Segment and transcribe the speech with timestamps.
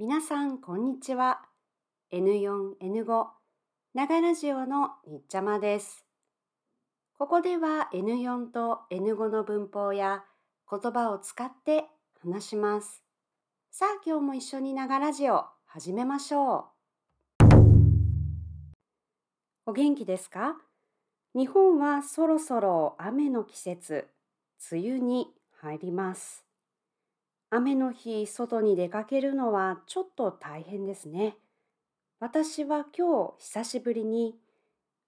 [0.00, 1.40] 皆さん、こんにちは。
[2.12, 3.26] N4、N5、
[3.94, 6.06] 長ラジオのにっちゃまです。
[7.18, 10.22] ここでは N4 と N5 の文法や
[10.70, 11.86] 言葉を使って
[12.22, 13.02] 話します。
[13.72, 16.68] さあ、今日も一緒に長ラジオ始めましょ
[17.42, 17.46] う。
[19.66, 20.58] お元気ですか？
[21.34, 24.06] 日本はそろそろ雨の季節、
[24.70, 26.44] 梅雨に入ります。
[27.50, 31.36] 雨の日、外に出かけるのはちょっと大変ですね。
[32.20, 34.34] 私は今日久しぶりに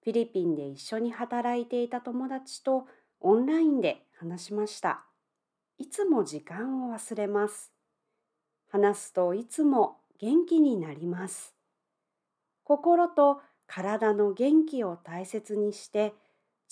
[0.03, 2.87] フィリピンで一緒に働いていた友達と
[3.19, 5.05] オンラインで話しました。
[5.77, 7.71] いつも時間を忘れます。
[8.69, 11.53] 話すといつも元気になります。
[12.63, 16.15] 心と体の元気を大切にして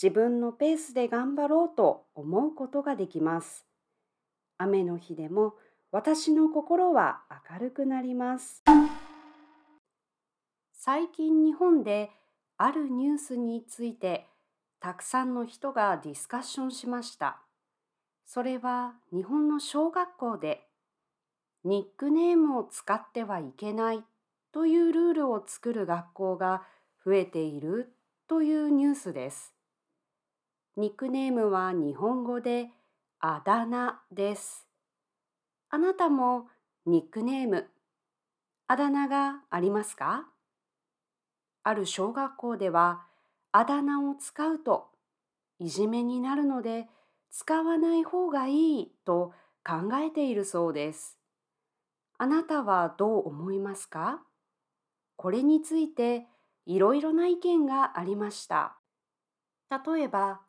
[0.02, 3.69] 自分のペースで頑張ろうと思うことができます。
[4.60, 5.56] 雨の日でも
[5.92, 8.62] 私の心は明るくなります。
[10.74, 12.12] 最近日本で
[12.58, 14.28] あるニュースについて
[14.80, 17.42] たくさんの人がディスカッションしました。
[18.26, 20.68] それは日本の小学校で
[21.64, 24.04] ニックネームを使ってはいけない
[24.52, 26.64] というルールを作る学校が
[27.06, 27.94] 増えている
[28.28, 29.54] というニュースです。
[30.78, 32.70] ニックネームは日本語で
[33.22, 34.66] あだ名です。
[35.70, 36.48] あなたも
[36.86, 37.68] ニックネーム、
[38.68, 40.30] あだ名がありますか？
[41.64, 43.02] ある小学校では
[43.52, 44.88] あだ名を使うと
[45.60, 46.88] いじめになるので
[47.30, 49.34] 使わない方がいいと
[49.66, 51.18] 考えているそうです。
[52.18, 54.22] あなたはどう思いますか？
[55.18, 56.26] これについて
[56.66, 58.78] いろいろな意見がありました。
[59.70, 60.40] 例えば、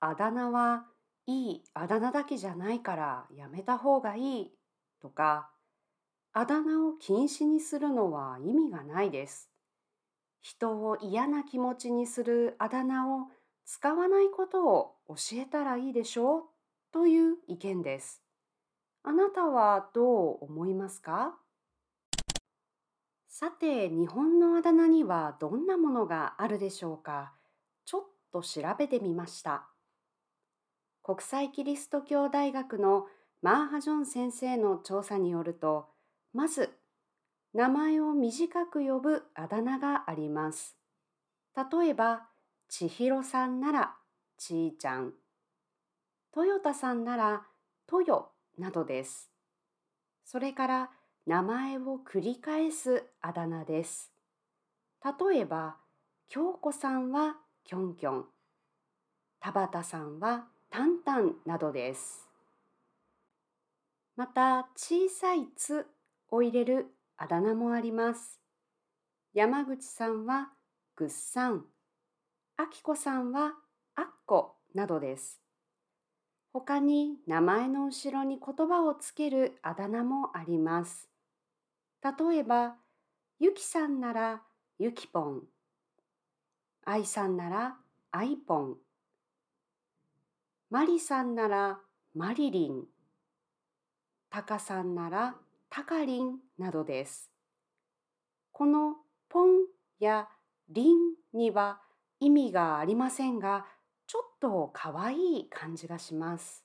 [0.00, 0.86] あだ名は
[1.26, 4.52] いいあだ名だけじゃないからやめた方がいい
[5.02, 5.50] とか、
[6.32, 9.50] あだ名を禁止にするのは意味がないです。
[10.40, 13.26] 人を嫌な気持ちにするあだ名を
[13.64, 16.42] 使わないことを教えたらいいでしょう
[16.92, 18.22] という意見です。
[19.02, 21.34] あなたはどう思いますか？
[23.28, 27.32] さて、日本のあだ名にはどんなものがあるでしょうか？
[27.84, 29.68] ちょっと調べてみました。
[31.06, 33.06] 国際キリスト教大学の
[33.40, 35.86] マーハジョン先生の調査によると、
[36.34, 36.68] まず、
[37.54, 40.76] 名前を短く呼ぶあだ名があります。
[41.54, 42.26] 例えば、
[42.68, 43.94] 千尋さんなら
[44.36, 45.12] ちーちゃん、
[46.32, 47.46] トヨタさんなら
[47.86, 49.30] トヨなどです。
[50.24, 50.90] それから
[51.24, 54.10] 名前を繰り返すあだ名です。
[55.04, 55.76] 例えば、
[56.26, 58.24] 京子さんはキョンキョン、
[59.38, 62.26] 田畑さんはタンタンなどです。
[64.16, 65.86] また、小さいつ
[66.30, 68.40] を入れるあだ名もあります。
[69.34, 70.50] 山口さんは
[70.94, 71.64] ぐっさん、
[72.56, 73.52] あきこさんは
[73.94, 75.40] あっこなどです。
[76.52, 81.10] 他に名前の後ろに言葉をつけるあだ名もあります。
[82.02, 82.76] 例えば、
[83.38, 84.42] ゆきさんなら
[84.78, 85.42] ゆきぽん、
[86.86, 87.76] あいさんなら
[88.10, 88.76] あいぽん、
[90.68, 91.78] マリさんなら
[92.12, 92.86] マリリン、
[94.30, 95.36] タカさんなら
[95.70, 97.30] タカリンなどです。
[98.50, 98.96] この
[99.28, 99.66] ポン
[100.00, 100.26] や
[100.68, 100.96] リン
[101.32, 101.80] には
[102.18, 103.64] 意味がありませんが、
[104.08, 106.64] ちょっとかわいい感じがします。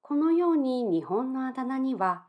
[0.00, 2.24] このように日本のあだ名には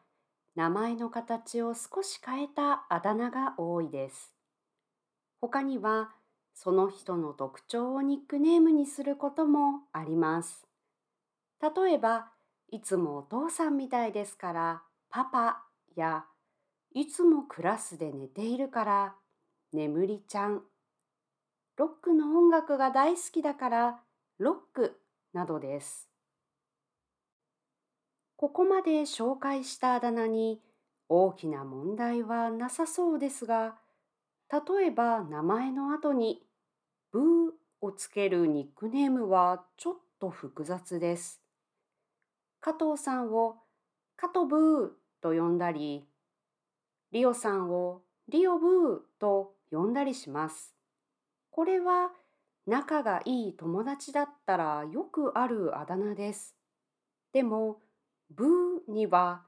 [0.56, 4.36] 名前の形を少し変えたあだ名が多いです。
[5.40, 6.12] 他には
[6.54, 10.68] その人の特徴をニックネームにすることもあります。
[11.62, 12.32] 例えば、
[12.70, 15.64] いつもお父さんみたいですからパパ
[15.96, 16.26] や
[16.94, 19.16] いつもクラスで寝ているから
[19.74, 20.62] 眠りちゃん。
[21.78, 24.00] ロックの音楽が大好きだから
[24.38, 25.00] ロック
[25.34, 26.10] などです。
[28.36, 30.62] ここまで紹介したあだ名に
[31.08, 33.76] 大きな問題はなさそうですが、
[34.52, 36.44] 例えば名前の後に
[37.14, 37.24] ブー
[37.80, 41.42] をつけるニックネームはちょっと複雑です。
[42.60, 43.56] 加藤さんを
[44.18, 44.90] 加藤ブー
[45.22, 46.06] と呼んだり、
[47.14, 50.76] リオさんをリオブーと呼んだりします。
[51.50, 52.12] これは
[52.68, 56.56] 仲がいい友達だったらよくあるあだ名です。
[57.34, 57.80] でも、
[58.30, 59.44] ブーには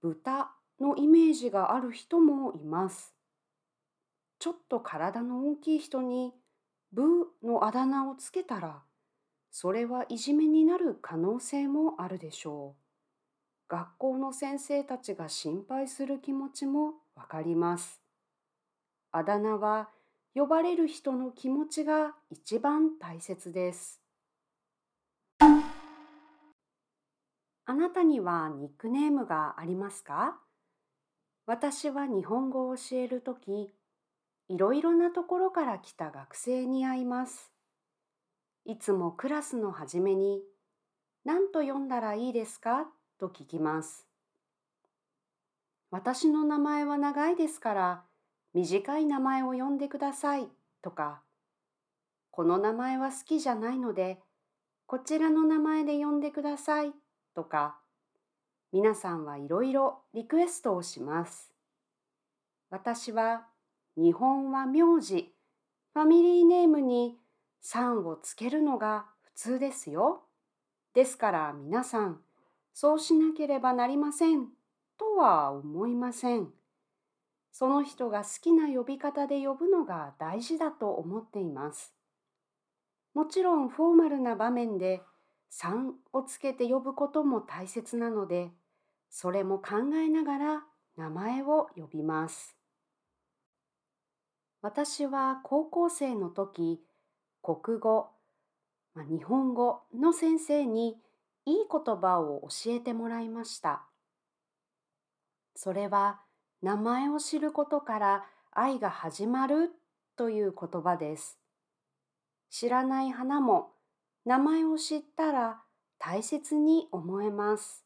[0.00, 0.50] 豚
[0.80, 3.15] のイメージがある人もいます。
[4.38, 6.32] ちょっと体の大きい人に
[6.92, 8.82] ブーのあだ名をつけたら、
[9.50, 12.82] それはいじめになる可能性もあるでしょう。
[13.68, 18.00] 学校の先生たちが心配する気持ちもわかります。
[19.10, 19.88] あだ名は
[20.34, 24.00] 呼ばれる人の気持ちが一番大切です。
[25.40, 25.48] あ
[27.74, 30.38] なたにはニックネームがありますか？
[31.46, 33.72] 私は日本語を教えるとき、
[34.48, 37.50] いろいろなところから来た学生に会います。
[38.64, 40.40] いつもクラスの初めに、
[41.24, 42.86] 何と読んだらいいですか？
[43.18, 44.06] と聞きます。
[45.90, 48.04] 私の名前は長いですから、
[48.54, 50.48] 短い名前を呼んでください
[50.82, 51.22] とか、
[52.30, 54.20] この名前は好きじゃないので、
[54.86, 56.92] こちらの名前で呼んでください
[57.34, 57.78] とか、
[58.72, 61.52] 皆さんはいろいろリクエストをします。
[62.70, 63.46] 私は
[63.96, 65.34] 日本は名字、
[65.94, 67.18] ファミリーネームに
[67.60, 70.22] さんをつけるのが普通ですよ。
[70.92, 72.20] ですから皆さん、
[72.74, 74.48] そうしなければなりません
[74.98, 76.48] とは思いません。
[77.52, 81.94] その人が好きな呼び方で呼ぶのが大事だと思っています。
[83.14, 85.00] もちろんフォーマルな場面で
[85.48, 88.50] さんをつけて呼ぶことも大切なので、
[89.08, 90.64] それも考えながら
[90.98, 92.55] 名前を呼びます。
[94.66, 96.80] 私は高校生の時、
[97.40, 98.08] 国語、
[98.94, 100.96] まあ、日本語の先生に
[101.44, 103.84] いい言葉を教えてもらいました。
[105.54, 106.18] それは
[106.62, 109.70] 名前を知ることから愛が始まる
[110.16, 111.38] という言葉です。
[112.50, 113.68] 知らない花も
[114.24, 115.60] 名前を知ったら
[116.00, 117.84] 大切に思えます。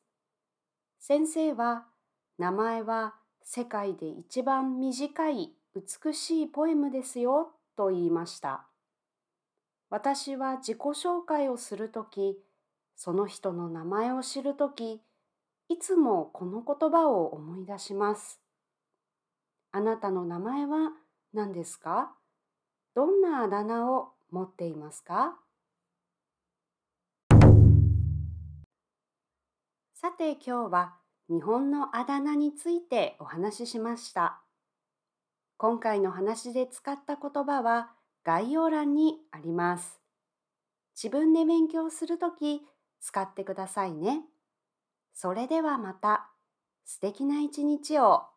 [0.99, 1.85] 先生は
[2.38, 8.67] 名前は世界で一番短い美しいポエムですよと言いました。
[9.88, 12.38] 私は自己紹介をするとき、
[12.96, 15.00] その人の名前を知るとき、
[15.69, 18.40] いつもこの言葉を思い出します。
[19.70, 20.90] あなたの名前は
[21.32, 22.12] 何ですか？
[22.96, 25.37] どんなあだ名を持っていますか？
[29.94, 30.94] さて今日は
[31.28, 34.40] 日本のあだ名についてお話ししました。
[35.61, 37.91] 今回の話で使った言葉は
[38.25, 40.01] 概要欄にあります。
[40.97, 42.62] 自分で勉強するとき
[42.99, 44.23] 使ってくださいね。
[45.12, 46.31] それではまた
[46.87, 48.30] 素敵な一日を。